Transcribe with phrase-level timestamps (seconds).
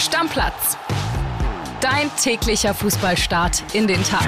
[0.00, 0.78] Stammplatz.
[1.82, 4.26] Dein täglicher Fußballstart in den Tag.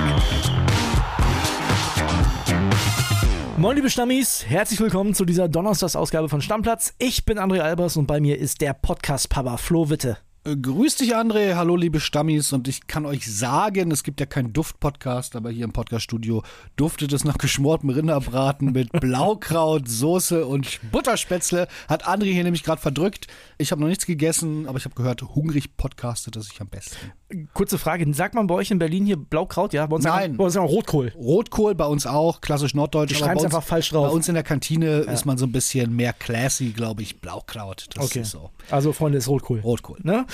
[3.57, 6.93] Moin liebe Stammis, herzlich willkommen zu dieser Donnerstagsausgabe von Stammplatz.
[6.99, 10.19] Ich bin André Albers und bei mir ist der Podcast-Papa Flo Witte.
[10.45, 11.55] Äh, grüß dich, André.
[11.55, 12.53] Hallo, liebe Stammis.
[12.53, 16.43] Und ich kann euch sagen, es gibt ja keinen Duft-Podcast, aber hier im Podcast-Studio
[16.75, 21.69] duftet es nach geschmortem Rinderbraten mit Blaukraut, Soße und Butterspätzle.
[21.89, 23.29] Hat André hier nämlich gerade verdrückt.
[23.57, 27.13] Ich habe noch nichts gegessen, aber ich habe gehört, hungrig podcastet es sich am besten.
[27.55, 29.73] Kurze Frage, sagt man bei euch in Berlin hier Blaukraut?
[29.73, 30.33] Ja, bei uns Nein.
[30.33, 31.13] Auch, bei uns auch Rotkohl.
[31.15, 33.11] Rotkohl bei uns auch, klassisch norddeutsch.
[33.11, 34.09] Die schreiben es einfach falsch drauf.
[34.09, 35.13] Bei uns in der Kantine ja.
[35.13, 37.87] ist man so ein bisschen mehr classy, glaube ich, Blaukraut.
[37.95, 38.21] Das okay.
[38.21, 38.51] ist so.
[38.71, 39.61] Also Freunde, ist Rotkohl.
[39.61, 39.99] Rotkohl.
[40.03, 40.27] Ne?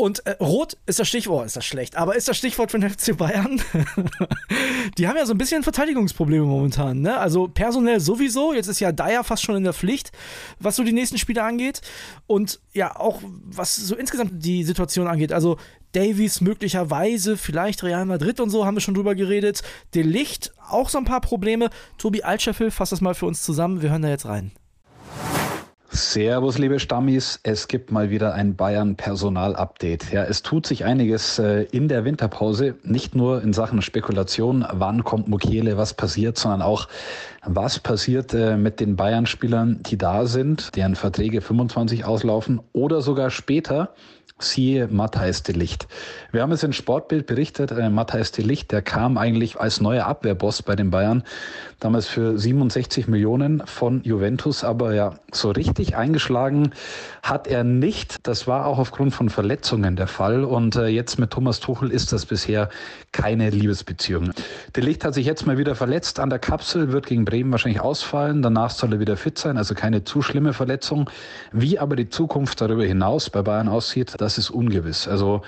[0.00, 3.14] Und äh, rot ist das Stichwort, ist das schlecht, aber ist das Stichwort den FC
[3.14, 3.60] Bayern?
[4.96, 7.02] die haben ja so ein bisschen Verteidigungsprobleme momentan.
[7.02, 7.18] Ne?
[7.18, 10.10] Also personell sowieso, jetzt ist ja Dyer fast schon in der Pflicht,
[10.58, 11.82] was so die nächsten Spiele angeht.
[12.26, 15.34] Und ja, auch was so insgesamt die Situation angeht.
[15.34, 15.58] Also
[15.92, 19.62] Davies möglicherweise, vielleicht Real Madrid und so, haben wir schon drüber geredet.
[19.94, 21.68] Delicht, auch so ein paar Probleme.
[21.98, 23.82] Tobi Altscheffel fasst das mal für uns zusammen.
[23.82, 24.52] Wir hören da jetzt rein.
[25.92, 27.40] Servus, liebe Stammis.
[27.42, 30.12] Es gibt mal wieder ein Bayern-Personal-Update.
[30.12, 35.02] Ja, es tut sich einiges äh, in der Winterpause, nicht nur in Sachen Spekulation, wann
[35.02, 36.86] kommt Mukiele, was passiert, sondern auch,
[37.44, 43.30] was passiert äh, mit den Bayern-Spielern, die da sind, deren Verträge 25 auslaufen oder sogar
[43.30, 43.92] später
[44.40, 45.86] siehe Matthijs de Licht.
[46.32, 50.06] Wir haben es in Sportbild berichtet, äh, Matthijs de Licht, der kam eigentlich als neuer
[50.06, 51.22] Abwehrboss bei den Bayern,
[51.80, 56.72] damals für 67 Millionen von Juventus, aber ja, so richtig eingeschlagen
[57.22, 58.26] hat er nicht.
[58.26, 62.12] Das war auch aufgrund von Verletzungen der Fall und äh, jetzt mit Thomas Tuchel ist
[62.12, 62.68] das bisher
[63.12, 64.32] keine Liebesbeziehung.
[64.76, 67.80] De Licht hat sich jetzt mal wieder verletzt an der Kapsel, wird gegen Bremen wahrscheinlich
[67.80, 71.10] ausfallen, danach soll er wieder fit sein, also keine zu schlimme Verletzung.
[71.52, 75.08] Wie aber die Zukunft darüber hinaus bei Bayern aussieht, das ist ungewiss.
[75.08, 75.42] Also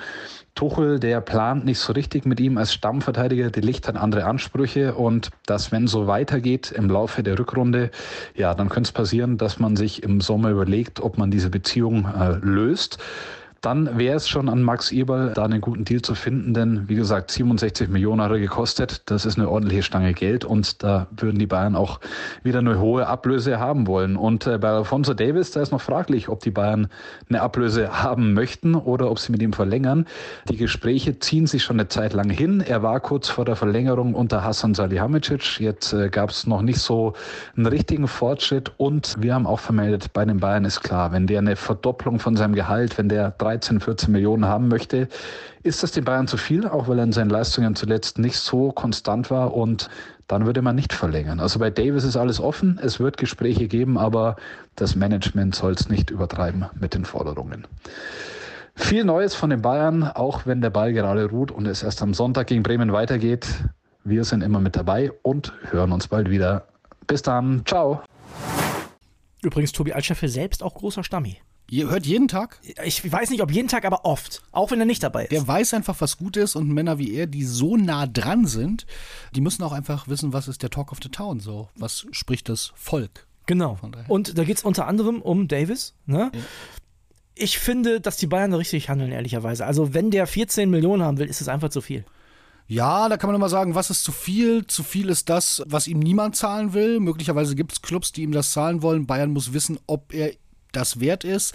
[0.55, 3.51] Tuchel, der plant nicht so richtig mit ihm als Stammverteidiger.
[3.51, 7.91] Die Licht hat andere Ansprüche und dass, wenn so weitergeht im Laufe der Rückrunde,
[8.35, 12.07] ja, dann könnte es passieren, dass man sich im Sommer überlegt, ob man diese Beziehung
[12.07, 12.99] äh, löst
[13.63, 16.97] dann wäre es schon an Max Eberl, da einen guten Deal zu finden, denn wie
[16.97, 19.03] gesagt, 67 Millionen hat er gekostet.
[19.07, 22.01] Das ist eine ordentliche Stange Geld und da würden die Bayern auch
[22.43, 24.17] wieder eine hohe Ablöse haben wollen.
[24.17, 26.89] Und äh, bei Alfonso Davis, da ist noch fraglich, ob die Bayern
[27.29, 30.07] eine Ablöse haben möchten oder ob sie mit ihm verlängern.
[30.49, 32.61] Die Gespräche ziehen sich schon eine Zeit lang hin.
[32.61, 35.61] Er war kurz vor der Verlängerung unter Hassan Salihamidzic.
[35.61, 37.13] Jetzt äh, gab es noch nicht so
[37.57, 41.39] einen richtigen Fortschritt und wir haben auch vermeldet, bei den Bayern ist klar, wenn der
[41.39, 45.09] eine Verdopplung von seinem Gehalt, wenn der 13, 14 Millionen haben möchte,
[45.63, 48.73] ist das den Bayern zu viel, auch weil er in seinen Leistungen zuletzt nicht so
[48.73, 49.91] konstant war und
[50.27, 51.39] dann würde man nicht verlängern.
[51.39, 54.37] Also bei Davis ist alles offen, es wird Gespräche geben, aber
[54.77, 57.67] das Management soll es nicht übertreiben mit den Forderungen.
[58.75, 62.15] Viel Neues von den Bayern, auch wenn der Ball gerade ruht und es erst am
[62.15, 63.47] Sonntag gegen Bremen weitergeht.
[64.03, 66.67] Wir sind immer mit dabei und hören uns bald wieder.
[67.07, 68.03] Bis dann, ciao.
[69.43, 71.37] Übrigens, Tobi Altscheffel selbst auch großer Stammi.
[71.73, 72.61] Ihr hört jeden Tag?
[72.85, 74.43] Ich weiß nicht, ob jeden Tag, aber oft.
[74.53, 75.33] Auch wenn er nicht dabei ist.
[75.33, 78.85] Der weiß einfach, was gut ist und Männer wie er, die so nah dran sind,
[79.35, 81.71] die müssen auch einfach wissen, was ist der Talk of the Town so.
[81.75, 83.27] Was spricht das Volk?
[83.47, 83.79] Genau.
[84.09, 85.95] Und da geht es unter anderem um Davis.
[86.05, 86.31] Ne?
[86.35, 86.41] Ja.
[87.37, 89.65] Ich finde, dass die Bayern da richtig handeln, ehrlicherweise.
[89.65, 92.05] Also, wenn der 14 Millionen haben will, ist es einfach zu viel.
[92.67, 94.67] Ja, da kann man immer sagen, was ist zu viel?
[94.67, 97.01] Zu viel ist das, was ihm niemand zahlen will.
[97.01, 99.07] Möglicherweise gibt es Clubs, die ihm das zahlen wollen.
[99.07, 100.33] Bayern muss wissen, ob er
[100.73, 101.55] das wert ist.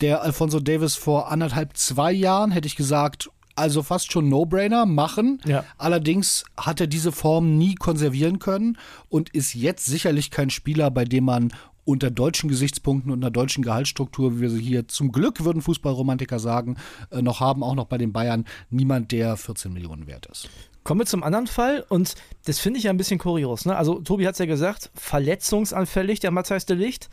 [0.00, 5.40] Der Alfonso Davis vor anderthalb, zwei Jahren hätte ich gesagt, also fast schon No-Brainer machen.
[5.44, 5.64] Ja.
[5.76, 8.78] Allerdings hat er diese Form nie konservieren können
[9.08, 11.52] und ist jetzt sicherlich kein Spieler, bei dem man
[11.88, 16.38] unter deutschen Gesichtspunkten und einer deutschen Gehaltsstruktur, wie wir sie hier zum Glück, würden Fußballromantiker
[16.38, 16.76] sagen,
[17.10, 20.50] äh, noch haben, auch noch bei den Bayern, niemand, der 14 Millionen wert ist.
[20.84, 22.14] Kommen wir zum anderen Fall und
[22.44, 23.64] das finde ich ja ein bisschen kurios.
[23.64, 23.74] Ne?
[23.74, 27.08] Also Tobi hat es ja gesagt, verletzungsanfällig, der Matthias de Licht.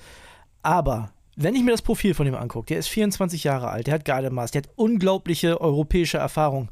[0.61, 3.95] Aber wenn ich mir das Profil von ihm angucke, der ist 24 Jahre alt, der
[3.95, 6.69] hat geile Maß, der hat unglaubliche europäische Erfahrung.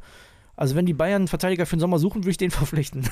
[0.55, 3.09] Also wenn die Bayern einen Verteidiger für den Sommer suchen, würde ich den verpflichten.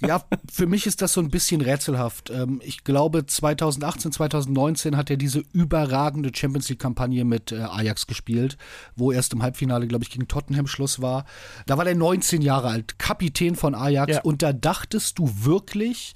[0.00, 2.30] ja, für mich ist das so ein bisschen rätselhaft.
[2.30, 8.56] Ähm, ich glaube, 2018, 2019 hat er diese überragende Champions League-Kampagne mit äh, Ajax gespielt,
[8.96, 11.26] wo erst im Halbfinale, glaube ich, gegen Tottenham Schluss war.
[11.66, 14.14] Da war der 19 Jahre alt, Kapitän von Ajax.
[14.14, 14.22] Ja.
[14.22, 16.14] Und da dachtest du wirklich,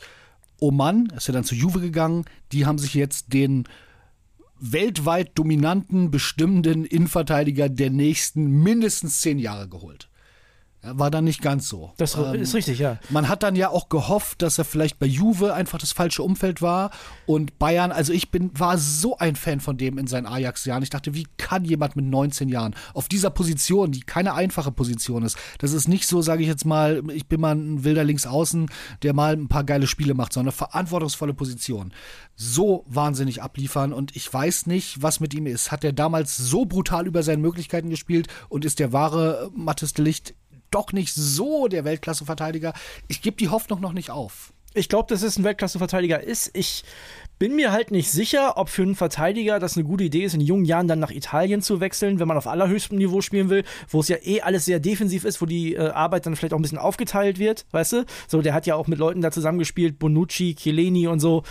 [0.59, 3.69] oh Mann, ist ja dann zu Juve gegangen, die haben sich jetzt den
[4.59, 10.09] weltweit dominanten, bestimmenden Innenverteidiger der nächsten mindestens zehn Jahre geholt.
[10.93, 11.93] War dann nicht ganz so.
[11.97, 12.99] Das ähm, ist richtig, ja.
[13.11, 16.63] Man hat dann ja auch gehofft, dass er vielleicht bei Juve einfach das falsche Umfeld
[16.63, 16.91] war
[17.27, 20.83] und Bayern, also ich bin, war so ein Fan von dem in seinen Ajax-Jahren.
[20.83, 25.23] Ich dachte, wie kann jemand mit 19 Jahren auf dieser Position, die keine einfache Position
[25.23, 28.69] ist, das ist nicht so, sage ich jetzt mal, ich bin mal ein wilder Linksaußen,
[29.03, 31.93] der mal ein paar geile Spiele macht, sondern eine verantwortungsvolle Position.
[32.37, 35.73] So wahnsinnig abliefern und ich weiß nicht, was mit ihm ist.
[35.73, 40.35] Hat er damals so brutal über seine Möglichkeiten gespielt und ist der wahre Mattes Licht
[40.71, 42.73] doch nicht so der Weltklasse-Verteidiger.
[43.09, 44.53] Ich gebe die Hoffnung noch nicht auf.
[44.75, 46.51] Ich glaube, dass es ein Weltklasse-Verteidiger ist.
[46.53, 46.85] Ich
[47.39, 50.41] bin mir halt nicht sicher, ob für einen Verteidiger das eine gute Idee ist, in
[50.41, 54.01] jungen Jahren dann nach Italien zu wechseln, wenn man auf allerhöchstem Niveau spielen will, wo
[54.01, 56.63] es ja eh alles sehr defensiv ist, wo die äh, Arbeit dann vielleicht auch ein
[56.63, 58.05] bisschen aufgeteilt wird, weißt du?
[58.29, 61.43] So, der hat ja auch mit Leuten da zusammengespielt, Bonucci, Chiellini und so.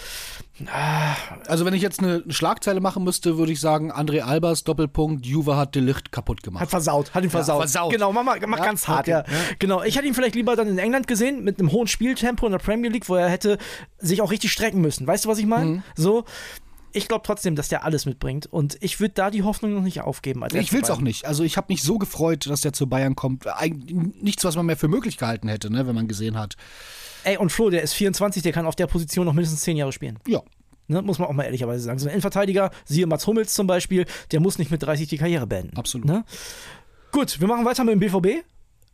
[1.48, 5.58] Also wenn ich jetzt eine Schlagzeile machen müsste, würde ich sagen, André Albers, Doppelpunkt, Juve
[5.58, 6.62] hat Delicht kaputt gemacht.
[6.62, 7.56] Hat versaut, hat ihn versaut.
[7.56, 7.92] Ja, versaut.
[7.92, 9.12] Genau, mach, mach ja, ganz hart, okay.
[9.12, 9.24] ja.
[9.60, 12.54] Genau, ich hätte ihn vielleicht lieber dann in England gesehen, mit einem hohen Spieltempo in
[12.54, 13.58] der Premier League, wo er hätte
[13.98, 15.06] sich auch richtig strecken müssen.
[15.06, 15.66] Weißt du, was ich meine?
[15.66, 15.84] Mhm.
[15.96, 16.24] So,
[16.96, 18.48] ich glaube trotzdem, dass der alles mitbringt.
[18.48, 20.44] Und ich würde da die Hoffnung noch nicht aufgeben.
[20.54, 21.26] ich will es auch nicht.
[21.26, 23.48] Also ich habe mich so gefreut, dass der zu Bayern kommt.
[23.48, 26.56] Eigentlich nichts, was man mehr für möglich gehalten hätte, ne, wenn man gesehen hat.
[27.24, 29.92] Ey, und Flo, der ist 24, der kann auf der Position noch mindestens 10 Jahre
[29.92, 30.20] spielen.
[30.28, 30.42] Ja.
[30.88, 32.00] Ne, muss man auch mal ehrlicherweise sagen.
[32.00, 35.48] So ein Innenverteidiger, siehe Mats Hummels zum Beispiel, der muss nicht mit 30 die Karriere
[35.48, 35.76] beenden.
[35.78, 36.08] Absolut.
[36.08, 36.24] Ne?
[37.12, 38.44] Gut, wir machen weiter mit dem BVB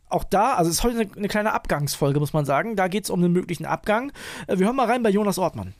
[0.08, 2.76] auch da, also es ist heute eine, eine, kleine Abgangsfolge, muss man sagen.
[2.76, 4.12] Da geht es um einen möglichen Abgang.
[4.46, 5.72] Äh, wir hören mal rein bei Jonas Ortmann.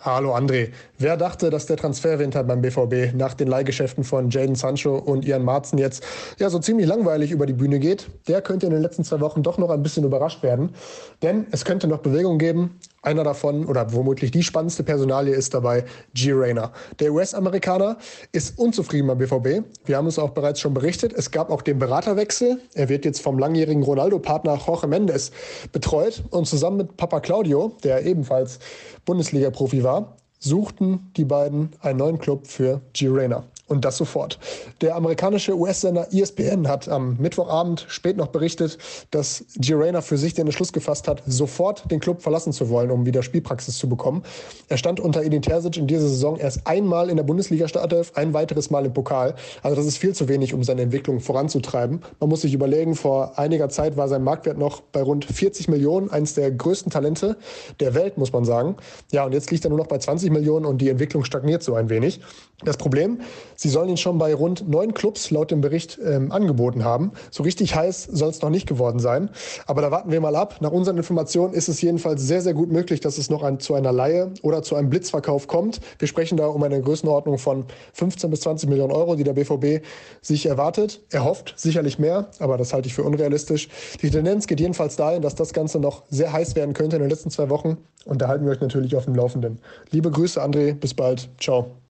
[0.00, 0.72] Hallo André.
[0.98, 5.42] Wer dachte, dass der Transferwinter beim BVB nach den Leihgeschäften von Jaden Sancho und Ian
[5.42, 6.04] Marzen jetzt
[6.38, 9.42] ja so ziemlich langweilig über die Bühne geht, der könnte in den letzten zwei Wochen
[9.42, 10.74] doch noch ein bisschen überrascht werden.
[11.22, 12.78] Denn es könnte noch Bewegung geben.
[13.06, 16.32] Einer davon oder womöglich die spannendste Personalie ist dabei G.
[16.32, 16.72] Rayner.
[16.98, 17.98] Der US-Amerikaner
[18.32, 19.64] ist unzufrieden beim BVB.
[19.84, 21.12] Wir haben es auch bereits schon berichtet.
[21.12, 22.60] Es gab auch den Beraterwechsel.
[22.74, 25.30] Er wird jetzt vom langjährigen Ronaldo-Partner Jorge Mendes
[25.70, 28.58] betreut und zusammen mit Papa Claudio, der ebenfalls
[29.04, 33.06] Bundesliga-Profi war, suchten die beiden einen neuen Club für G.
[33.08, 33.44] Rayner.
[33.68, 34.38] Und das sofort.
[34.80, 38.78] Der amerikanische US-Sender ESPN hat am Mittwochabend spät noch berichtet,
[39.10, 43.06] dass Girena für sich den Entschluss gefasst hat, sofort den Club verlassen zu wollen, um
[43.06, 44.22] wieder Spielpraxis zu bekommen.
[44.68, 48.70] Er stand unter Edin Terzic in dieser Saison erst einmal in der Bundesliga-Startelf, ein weiteres
[48.70, 49.34] Mal im Pokal.
[49.62, 52.02] Also das ist viel zu wenig, um seine Entwicklung voranzutreiben.
[52.20, 56.08] Man muss sich überlegen, vor einiger Zeit war sein Marktwert noch bei rund 40 Millionen,
[56.08, 57.36] eines der größten Talente
[57.80, 58.76] der Welt, muss man sagen.
[59.10, 61.74] Ja, und jetzt liegt er nur noch bei 20 Millionen und die Entwicklung stagniert so
[61.74, 62.20] ein wenig.
[62.64, 63.20] Das Problem,
[63.56, 67.12] sie sollen ihn schon bei rund neun Clubs laut dem Bericht ähm, angeboten haben.
[67.30, 69.30] So richtig heiß soll es noch nicht geworden sein.
[69.66, 70.56] Aber da warten wir mal ab.
[70.60, 73.74] Nach unseren Informationen ist es jedenfalls sehr, sehr gut möglich, dass es noch ein, zu
[73.74, 75.80] einer Laie oder zu einem Blitzverkauf kommt.
[75.98, 77.64] Wir sprechen da um eine Größenordnung von
[77.94, 79.84] 15 bis 20 Millionen Euro, die der BVB
[80.20, 81.00] sich erwartet.
[81.10, 83.68] Er hofft sicherlich mehr, aber das halte ich für unrealistisch.
[84.02, 87.10] Die Tendenz geht jedenfalls dahin, dass das Ganze noch sehr heiß werden könnte in den
[87.10, 87.78] letzten zwei Wochen.
[88.04, 89.58] Und da halten wir euch natürlich auf dem Laufenden.
[89.90, 90.74] Liebe Grüße, André.
[90.74, 91.28] Bis bald.
[91.40, 91.85] Ciao.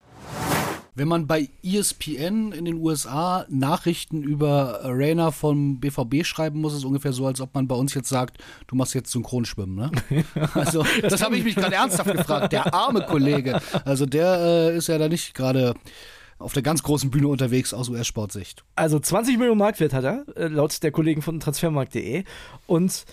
[0.96, 6.78] Wenn man bei ESPN in den USA Nachrichten über Rainer vom BVB schreiben muss, ist
[6.78, 9.76] es ungefähr so, als ob man bei uns jetzt sagt, du machst jetzt Synchronschwimmen.
[9.76, 10.24] Ne?
[10.54, 12.52] Also, das habe ich mich gerade ernsthaft gefragt.
[12.52, 13.60] Der arme Kollege.
[13.84, 15.74] Also, der äh, ist ja da nicht gerade
[16.38, 18.64] auf der ganz großen Bühne unterwegs aus US-Sportsicht.
[18.74, 22.24] Also 20 Millionen Marktwert hat er, äh, laut der Kollegen von transfermarkt.de.
[22.66, 23.04] Und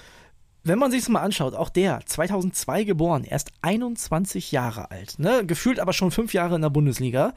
[0.64, 5.46] wenn man sich es mal anschaut, auch der, 2002 geboren, erst 21 Jahre alt, ne?
[5.46, 7.34] gefühlt aber schon fünf Jahre in der Bundesliga,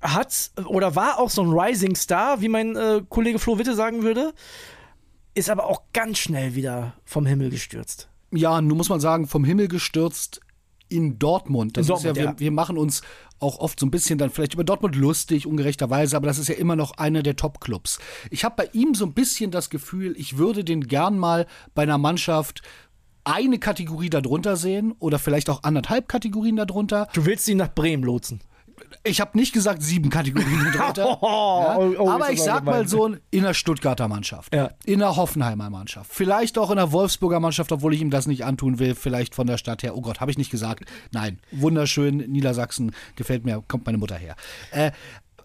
[0.00, 4.02] hat oder war auch so ein Rising Star, wie mein äh, Kollege Flo Witte sagen
[4.02, 4.32] würde,
[5.34, 8.08] ist aber auch ganz schnell wieder vom Himmel gestürzt.
[8.30, 10.40] Ja, nun muss man sagen, vom Himmel gestürzt
[10.88, 11.76] in Dortmund.
[11.76, 13.02] Das in Dortmund, ja, wir, wir, machen uns
[13.40, 16.56] auch oft so ein bisschen dann vielleicht über Dortmund lustig, ungerechterweise, aber das ist ja
[16.56, 17.98] immer noch einer der Top-Clubs.
[18.30, 21.82] Ich habe bei ihm so ein bisschen das Gefühl, ich würde den gern mal bei
[21.82, 22.62] einer Mannschaft
[23.24, 27.08] eine Kategorie darunter sehen oder vielleicht auch anderthalb Kategorien darunter.
[27.12, 28.40] Du willst ihn nach Bremen lotsen
[29.04, 31.04] ich habe nicht gesagt sieben Kategorien drunter.
[31.22, 31.76] ja?
[31.78, 34.70] oh, oh, aber ich sag mal so in der Stuttgarter Mannschaft, ja.
[34.84, 38.44] in der Hoffenheimer Mannschaft, vielleicht auch in der Wolfsburger Mannschaft, obwohl ich ihm das nicht
[38.44, 39.96] antun will, vielleicht von der Stadt her.
[39.96, 40.84] Oh Gott, habe ich nicht gesagt.
[41.12, 44.36] Nein, wunderschön, Niedersachsen, gefällt mir, kommt meine Mutter her.
[44.70, 44.92] Äh,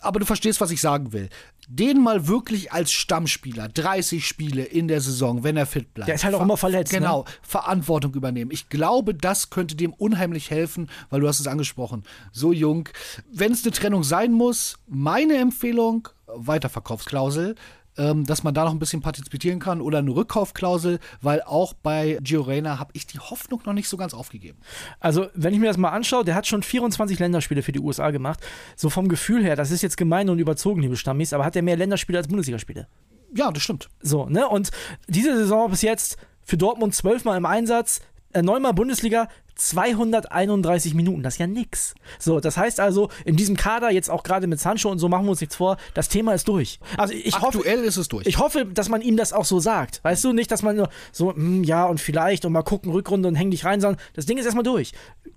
[0.03, 1.29] aber du verstehst, was ich sagen will.
[1.67, 6.07] Den mal wirklich als Stammspieler, 30 Spiele in der Saison, wenn er fit bleibt.
[6.07, 6.91] Der ist halt auch immer verletzt.
[6.91, 7.00] Ne?
[7.00, 7.29] Genau, ne?
[7.41, 8.51] Verantwortung übernehmen.
[8.51, 12.89] Ich glaube, das könnte dem unheimlich helfen, weil du hast es angesprochen, so jung.
[13.31, 17.55] Wenn es eine Trennung sein muss, meine Empfehlung, Weiterverkaufsklausel
[17.98, 22.18] ähm, dass man da noch ein bisschen partizipieren kann oder eine Rückkaufklausel, weil auch bei
[22.22, 24.60] Gio Reyna habe ich die Hoffnung noch nicht so ganz aufgegeben.
[25.00, 28.12] Also, wenn ich mir das mal anschaue, der hat schon 24 Länderspiele für die USA
[28.12, 28.40] gemacht.
[28.76, 31.62] So vom Gefühl her, das ist jetzt gemein und überzogen, liebe Stammis, aber hat er
[31.62, 32.88] mehr Länderspiele als Bundesligaspiele?
[33.36, 33.90] Ja, das stimmt.
[34.02, 34.48] So, ne?
[34.48, 34.72] Und
[35.08, 38.02] diese Saison bis jetzt für Dortmund zwölfmal im Einsatz,
[38.42, 41.94] neunmal Bundesliga, 231 Minuten, das ist ja nix.
[42.20, 45.25] So, das heißt also, in diesem Kader, jetzt auch gerade mit Sancho und so, machen
[45.25, 46.80] wir uns nichts vor, das Thema ist durch.
[46.98, 48.25] Also ich Aktuell hoffe, ist es durch.
[48.25, 50.04] Ich hoffe, dass man ihm das auch so sagt.
[50.04, 53.28] Weißt du, nicht, dass man nur so, hm, ja und vielleicht und mal gucken, Rückrunde
[53.28, 54.94] und häng dich rein, sondern das Ding ist erstmal durch.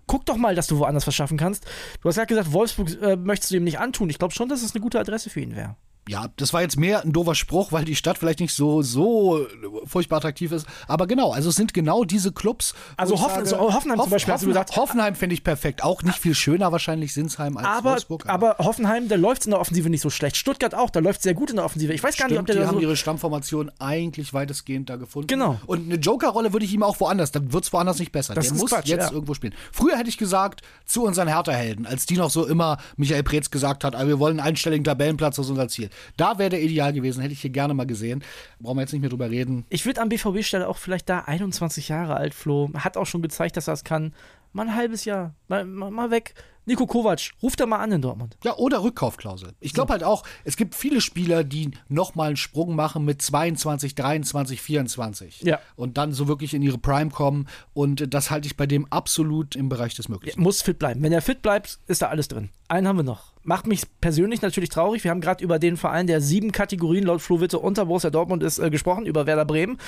[0.06, 1.66] Guck doch mal, dass du woanders was schaffen kannst.
[2.00, 4.08] Du hast ja gesagt, Wolfsburg äh, möchtest du ihm nicht antun.
[4.08, 5.76] Ich glaube schon, dass es eine gute Adresse für ihn wäre
[6.08, 9.46] ja, das war jetzt mehr ein doofer Spruch, weil die Stadt vielleicht nicht so, so
[9.84, 10.66] furchtbar attraktiv ist.
[10.86, 12.74] Aber genau, also es sind genau diese Clubs.
[12.96, 14.76] Also Hoffen, sage, so Hoffenheim Hoff, zum Beispiel, hast du gesagt.
[14.76, 15.82] Hoffenheim finde ich perfekt.
[15.82, 18.28] Auch nicht viel schöner wahrscheinlich Sinsheim als aber, Wolfsburg.
[18.28, 20.36] Aber, aber Hoffenheim, da läuft es in der Offensive nicht so schlecht.
[20.36, 21.92] Stuttgart auch, da läuft es sehr gut in der Offensive.
[21.92, 24.88] Ich weiß Stimmt, gar nicht, ob der die da haben so ihre Stammformation eigentlich weitestgehend
[24.88, 25.26] da gefunden.
[25.26, 25.58] Genau.
[25.66, 28.34] Und eine Joker-Rolle würde ich ihm auch woanders, dann wird es woanders nicht besser.
[28.34, 29.12] Das der muss Quatsch, jetzt ja.
[29.12, 29.54] irgendwo spielen.
[29.72, 33.82] Früher hätte ich gesagt, zu unseren Hertha-Helden, als die noch so immer Michael Preetz gesagt
[33.82, 35.90] hat, wir wollen einen einstelligen Tabellenplatz, das ist unser Ziel.
[36.16, 38.22] Da wäre der ideal gewesen hätte ich hier gerne mal gesehen.
[38.60, 39.64] Brauchen wir jetzt nicht mehr drüber reden.
[39.68, 42.70] Ich würde an BVB-Stelle auch vielleicht da 21 Jahre alt, Flo.
[42.74, 44.12] Hat auch schon gezeigt, dass er es kann.
[44.52, 45.34] Mal ein halbes Jahr.
[45.48, 46.34] Mal, mal, mal weg.
[46.68, 48.36] Nico Kovac, ruft er mal an in Dortmund.
[48.42, 49.52] Ja, oder Rückkaufklausel.
[49.60, 49.92] Ich glaube so.
[49.92, 55.42] halt auch, es gibt viele Spieler, die nochmal einen Sprung machen mit 22, 23, 24.
[55.42, 55.60] Ja.
[55.76, 57.46] Und dann so wirklich in ihre Prime kommen.
[57.72, 60.40] Und das halte ich bei dem absolut im Bereich des Möglichen.
[60.40, 61.02] Ja, muss fit bleiben.
[61.02, 62.48] Wenn er fit bleibt, ist da alles drin.
[62.66, 63.35] Einen haben wir noch.
[63.46, 65.04] Macht mich persönlich natürlich traurig.
[65.04, 68.42] Wir haben gerade über den Verein, der sieben Kategorien laut Flo Witte unter Borussia Dortmund
[68.42, 69.78] ist, äh, gesprochen, über Werder Bremen.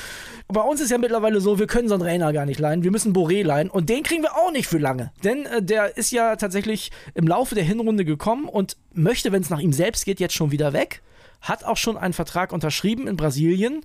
[0.46, 2.84] Bei uns ist ja mittlerweile so, wir können so einen Rainer gar nicht leihen.
[2.84, 3.68] Wir müssen Boré leihen.
[3.68, 5.10] Und den kriegen wir auch nicht für lange.
[5.24, 9.50] Denn äh, der ist ja tatsächlich im Laufe der Hinrunde gekommen und möchte, wenn es
[9.50, 11.02] nach ihm selbst geht, jetzt schon wieder weg.
[11.40, 13.84] Hat auch schon einen Vertrag unterschrieben in Brasilien.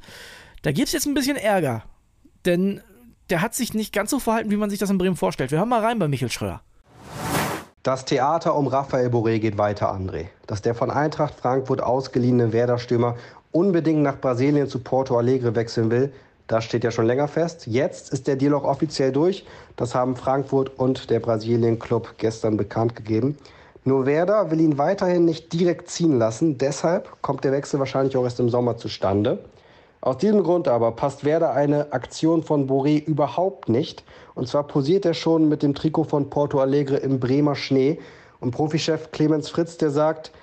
[0.62, 1.84] Da gibt es jetzt ein bisschen Ärger.
[2.46, 2.82] Denn
[3.32, 5.50] der hat sich nicht ganz so verhalten, wie man sich das in Bremen vorstellt.
[5.50, 6.62] Wir hören mal rein bei Michael Schröder.
[7.84, 10.28] Das Theater um Raphael Boré geht weiter, André.
[10.48, 13.18] Dass der von Eintracht Frankfurt ausgeliehene Werder-Stürmer
[13.52, 16.13] unbedingt nach Brasilien zu Porto Alegre wechseln will,
[16.48, 17.68] das steht ja schon länger fest.
[17.68, 19.46] Jetzt ist der Deal auch offiziell durch.
[19.75, 23.38] Das haben Frankfurt und der Brasilien-Club gestern bekannt gegeben.
[23.84, 26.58] Nur Werder will ihn weiterhin nicht direkt ziehen lassen.
[26.58, 29.40] Deshalb kommt der Wechsel wahrscheinlich auch erst im Sommer zustande.
[30.03, 34.03] Aus diesem Grund aber passt Werder eine Aktion von Boré überhaupt nicht.
[34.36, 38.01] Und zwar posiert er schon mit dem Trikot von Porto Alegre im Bremer Schnee.
[38.41, 40.33] Und Profichef Clemens Fritz, der sagt,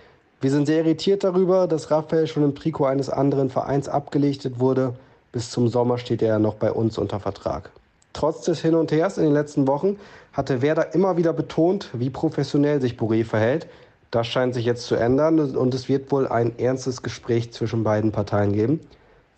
[0.40, 4.94] wir sind sehr irritiert darüber, dass Raphael schon im Trikot eines anderen Vereins abgelichtet wurde.
[5.30, 7.70] Bis zum Sommer steht er noch bei uns unter Vertrag.
[8.14, 9.98] Trotz des Hin und Hers in den letzten Wochen
[10.32, 13.66] hatte Werder immer wieder betont, wie professionell sich Boré verhält.
[14.10, 18.10] Das scheint sich jetzt zu ändern und es wird wohl ein ernstes Gespräch zwischen beiden
[18.10, 18.80] Parteien geben.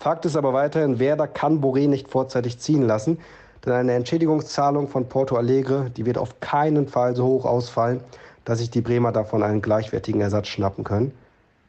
[0.03, 3.19] Fakt ist aber weiterhin, Werder kann Boré nicht vorzeitig ziehen lassen,
[3.65, 8.01] denn eine Entschädigungszahlung von Porto Alegre, die wird auf keinen Fall so hoch ausfallen,
[8.45, 11.13] dass sich die Bremer davon einen gleichwertigen Ersatz schnappen können.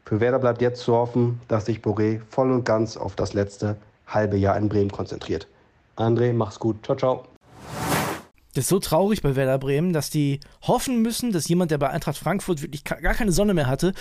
[0.06, 3.78] Für Werder bleibt jetzt zu hoffen, dass sich Boré voll und ganz auf das letzte
[4.08, 5.48] halbe Jahr in Bremen konzentriert.
[5.96, 6.84] André, mach's gut.
[6.84, 7.26] Ciao, ciao.
[8.56, 11.92] Das ist so traurig bei Werder Bremen, dass die hoffen müssen, dass jemand, der bei
[11.92, 13.94] Eintracht Frankfurt wirklich gar keine Sonne mehr hatte,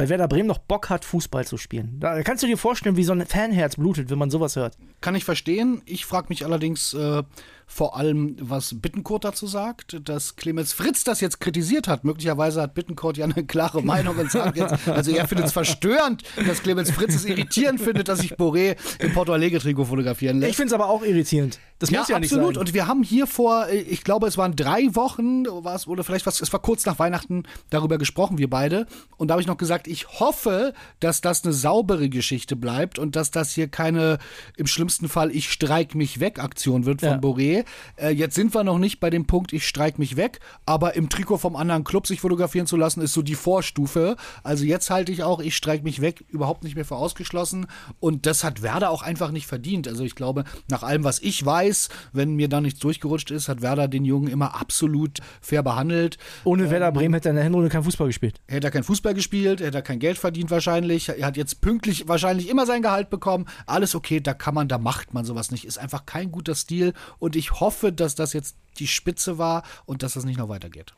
[0.00, 1.96] bei Werder Bremen noch Bock hat, Fußball zu spielen.
[2.00, 4.78] Da kannst du dir vorstellen, wie so ein Fanherz blutet, wenn man sowas hört.
[5.02, 5.82] Kann ich verstehen.
[5.84, 7.22] Ich frage mich allerdings äh,
[7.70, 12.02] vor allem, was Bittencourt dazu sagt, dass Clemens Fritz das jetzt kritisiert hat.
[12.02, 16.24] Möglicherweise hat Bittencourt ja eine klare Meinung und sagt jetzt, also er findet es verstörend,
[16.46, 20.50] dass Clemens Fritz es irritierierend findet, dass sich Boré im Porto Alegre-Trikot fotografieren lässt.
[20.50, 21.60] Ich finde es aber auch irritierend.
[21.78, 22.46] Das ja, muss ja absolut.
[22.48, 22.60] nicht sein.
[22.60, 26.52] Und wir haben hier vor, ich glaube, es waren drei Wochen, oder vielleicht was, es
[26.52, 28.86] war kurz nach Weihnachten darüber gesprochen, wir beide.
[29.16, 33.16] Und da habe ich noch gesagt, ich hoffe, dass das eine saubere Geschichte bleibt und
[33.16, 34.18] dass das hier keine,
[34.56, 37.16] im schlimmsten Fall, ich streik mich weg Aktion wird von Ja.
[37.18, 37.64] Boré.
[37.96, 41.08] Äh, jetzt sind wir noch nicht bei dem Punkt, ich streik mich weg, aber im
[41.08, 44.16] Trikot vom anderen Club sich fotografieren zu lassen, ist so die Vorstufe.
[44.44, 47.66] Also jetzt halte ich auch, ich streik mich weg, überhaupt nicht mehr für ausgeschlossen.
[47.98, 49.88] Und das hat Werder auch einfach nicht verdient.
[49.88, 53.60] Also ich glaube, nach allem, was ich weiß, wenn mir da nichts durchgerutscht ist, hat
[53.60, 56.18] Werder den Jungen immer absolut fair behandelt.
[56.44, 58.40] Ohne Werder Bremen hätte er in der Hinrunde kein Fußball gespielt.
[58.46, 61.08] Hätte er kein Fußball gespielt, er kein Geld verdient wahrscheinlich.
[61.08, 63.46] Er hat jetzt pünktlich wahrscheinlich immer sein Gehalt bekommen.
[63.66, 65.64] Alles okay, da kann man, da macht man sowas nicht.
[65.64, 66.92] Ist einfach kein guter Stil.
[67.18, 70.92] Und ich hoffe, dass das jetzt die Spitze war und dass das nicht noch weitergeht.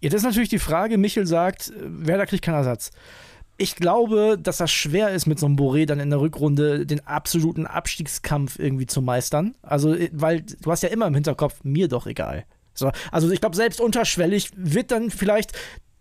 [0.00, 2.90] Jetzt ist natürlich die Frage, Michel sagt, äh, Werder kriegt keinen Ersatz.
[3.56, 7.06] Ich glaube, dass das schwer ist, mit so einem Boré dann in der Rückrunde den
[7.06, 9.54] absoluten Abstiegskampf irgendwie zu meistern.
[9.62, 12.44] Also, äh, weil du hast ja immer im Hinterkopf, mir doch egal.
[12.74, 15.52] So, also ich glaube, selbst unterschwellig wird dann vielleicht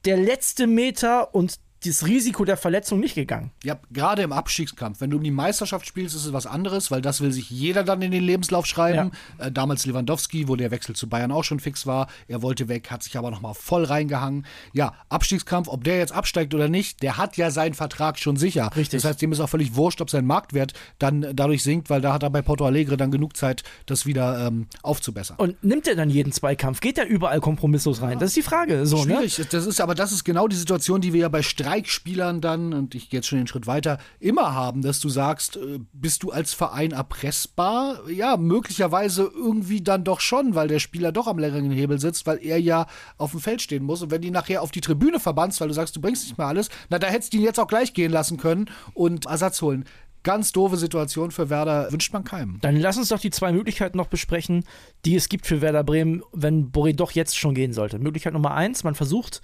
[0.06, 3.52] der letzte Meter und das Risiko der Verletzung nicht gegangen.
[3.64, 5.02] Ja, gerade im Abstiegskampf.
[5.02, 7.84] Wenn du um die Meisterschaft spielst, ist es was anderes, weil das will sich jeder
[7.84, 9.12] dann in den Lebenslauf schreiben.
[9.40, 9.48] Ja.
[9.48, 12.08] Äh, damals Lewandowski, wo der Wechsel zu Bayern auch schon fix war.
[12.28, 14.46] Er wollte weg, hat sich aber nochmal voll reingehangen.
[14.74, 18.70] Ja, Abstiegskampf, ob der jetzt absteigt oder nicht, der hat ja seinen Vertrag schon sicher.
[18.76, 19.02] Richtig.
[19.02, 22.14] Das heißt, dem ist auch völlig wurscht, ob sein Marktwert dann dadurch sinkt, weil da
[22.14, 25.38] hat er bei Porto Alegre dann genug Zeit, das wieder ähm, aufzubessern.
[25.38, 26.80] Und nimmt er dann jeden Zweikampf?
[26.80, 28.14] Geht er überall kompromisslos rein?
[28.14, 28.20] Ja.
[28.20, 28.86] Das ist die Frage.
[28.86, 29.04] So?
[29.04, 29.38] Schwierig.
[29.40, 29.46] Ne?
[29.50, 32.94] Das ist, aber das ist genau die Situation, die wir ja bei Streikspielern dann, und
[32.94, 36.32] ich gehe jetzt schon den Schritt weiter, immer haben, dass du sagst, äh, bist du
[36.32, 38.00] als Verein erpressbar?
[38.10, 42.44] Ja, möglicherweise irgendwie dann doch schon, weil der Spieler doch am längeren Hebel sitzt, weil
[42.44, 42.86] er ja
[43.18, 44.04] auf dem Feld stehen muss.
[44.04, 46.48] Und wenn die nachher auf die Tribüne verbannst, weil du sagst, du bringst nicht mehr
[46.48, 49.86] alles, na, da hättest du ihn jetzt auch gleich gehen lassen können und Ersatz holen.
[50.22, 52.60] Ganz doofe Situation für Werder, wünscht man keinem.
[52.62, 54.64] Dann lass uns doch die zwei Möglichkeiten noch besprechen,
[55.06, 58.00] die es gibt für Werder Bremen, wenn Boré doch jetzt schon gehen sollte.
[58.00, 59.42] Möglichkeit Nummer eins, man versucht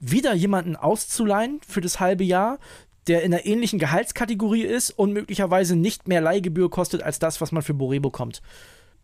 [0.00, 2.58] wieder jemanden auszuleihen für das halbe Jahr,
[3.06, 7.52] der in einer ähnlichen Gehaltskategorie ist und möglicherweise nicht mehr Leihgebühr kostet als das, was
[7.52, 8.42] man für Boré bekommt.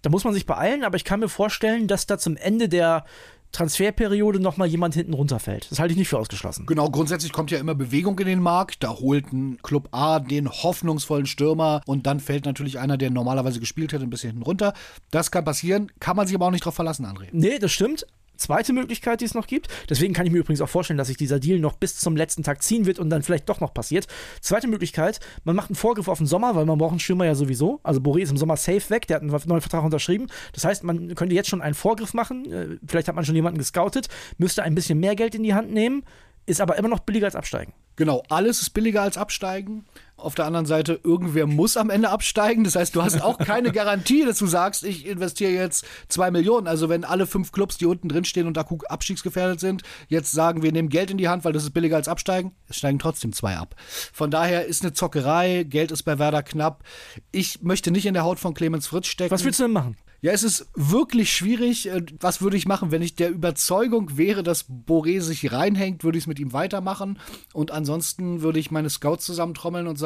[0.03, 3.05] Da muss man sich beeilen, aber ich kann mir vorstellen, dass da zum Ende der
[3.53, 5.71] Transferperiode nochmal jemand hinten runterfällt.
[5.71, 6.67] Das halte ich nicht für ausgeschlossen.
[6.67, 8.83] Genau, grundsätzlich kommt ja immer Bewegung in den Markt.
[8.83, 13.61] Da holt ein Club A den hoffnungsvollen Stürmer und dann fällt natürlich einer, der normalerweise
[13.61, 14.75] gespielt hätte, ein bisschen hinten runter.
[15.11, 17.29] Das kann passieren, kann man sich aber auch nicht drauf verlassen, André.
[17.33, 19.69] Nee, das stimmt zweite Möglichkeit, die es noch gibt.
[19.89, 22.43] Deswegen kann ich mir übrigens auch vorstellen, dass sich dieser Deal noch bis zum letzten
[22.43, 24.07] Tag ziehen wird und dann vielleicht doch noch passiert.
[24.41, 27.35] Zweite Möglichkeit, man macht einen Vorgriff auf den Sommer, weil man braucht einen Stürmer ja
[27.35, 27.81] sowieso.
[27.83, 30.27] Also Boré ist im Sommer safe weg, der hat einen neuen Vertrag unterschrieben.
[30.53, 32.51] Das heißt, man könnte jetzt schon einen Vorgriff machen.
[32.51, 35.73] Äh, vielleicht hat man schon jemanden gescoutet, müsste ein bisschen mehr Geld in die Hand
[35.73, 36.05] nehmen,
[36.47, 37.73] ist aber immer noch billiger als absteigen.
[37.97, 39.87] Genau, alles ist billiger als absteigen.
[40.19, 42.65] Auf der anderen Seite, irgendwer muss am Ende absteigen.
[42.65, 46.67] Das heißt, du hast auch keine Garantie, dass du sagst, ich investiere jetzt zwei Millionen.
[46.67, 50.63] Also wenn alle fünf Clubs, die unten drin stehen und akut abstiegsgefährdet sind, jetzt sagen,
[50.63, 53.35] wir nehmen Geld in die Hand, weil das ist billiger als absteigen, es steigen trotzdem
[53.35, 53.77] zwei ab.
[54.13, 56.83] Von daher ist eine Zockerei, Geld ist bei Werder knapp.
[57.31, 59.31] Ich möchte nicht in der Haut von Clemens Fritz stecken.
[59.31, 59.97] Was willst du denn machen?
[60.23, 61.89] Ja, es ist wirklich schwierig.
[61.89, 66.19] Äh, was würde ich machen, wenn ich der Überzeugung wäre, dass Boré sich reinhängt, würde
[66.19, 67.19] ich es mit ihm weitermachen.
[67.53, 70.06] Und ansonsten würde ich meine Scouts zusammentrommeln und sagen,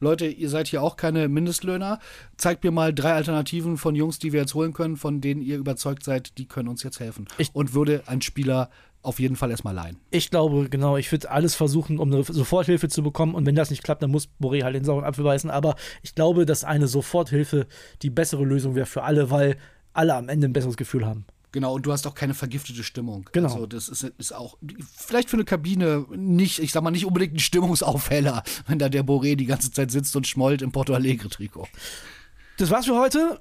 [0.00, 1.98] Leute, ihr seid hier auch keine Mindestlöhner.
[2.36, 5.56] Zeigt mir mal drei Alternativen von Jungs, die wir jetzt holen können, von denen ihr
[5.58, 7.26] überzeugt seid, die können uns jetzt helfen.
[7.38, 8.70] Ich und würde ein Spieler
[9.02, 9.96] auf jeden Fall erstmal leihen.
[10.10, 13.34] Ich glaube, genau, ich würde alles versuchen, um eine Soforthilfe zu bekommen.
[13.34, 15.50] Und wenn das nicht klappt, dann muss Boré halt den sauren Apfel beißen.
[15.50, 17.66] Aber ich glaube, dass eine Soforthilfe
[18.02, 19.56] die bessere Lösung wäre für alle, weil
[19.92, 21.24] alle am Ende ein besseres Gefühl haben.
[21.52, 23.28] Genau, und du hast auch keine vergiftete Stimmung.
[23.32, 23.48] Genau.
[23.48, 24.58] Also das ist, ist auch
[24.96, 29.04] vielleicht für eine Kabine nicht, ich sag mal, nicht unbedingt ein Stimmungsaufheller, wenn da der
[29.04, 31.68] Boré die ganze Zeit sitzt und schmollt im Porto Alegre-Trikot.
[32.58, 33.38] Das war's für heute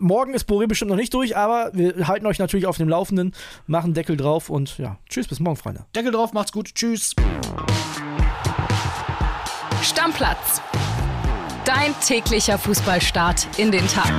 [0.00, 3.34] morgen ist Boré bestimmt noch nicht durch, aber wir halten euch natürlich auf dem Laufenden,
[3.66, 5.84] machen Deckel drauf und ja, tschüss, bis morgen, Freunde.
[5.94, 7.14] Deckel drauf, macht's gut, tschüss.
[9.82, 10.60] Stammplatz.
[11.64, 14.12] Dein täglicher Fußballstart in den Tag.